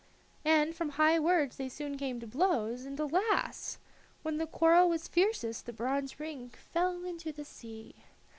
And 0.45 0.75
from 0.75 0.89
high 0.97 1.19
words 1.19 1.57
they 1.57 1.69
soon 1.69 1.95
came 1.95 2.19
to 2.21 2.25
blows, 2.25 2.85
and, 2.85 2.99
alas! 2.99 3.77
when 4.23 4.37
the 4.37 4.47
quarrel 4.47 4.89
was 4.89 5.07
fiercest 5.07 5.67
the 5.67 5.73
bronze 5.73 6.19
ring 6.19 6.49
fell 6.71 7.05
into 7.05 7.31
the 7.31 7.45
sea. 7.45 7.93